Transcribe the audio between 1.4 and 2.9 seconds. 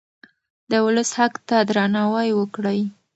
ته درناوی وکړئ.